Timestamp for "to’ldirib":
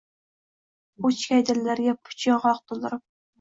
2.73-3.07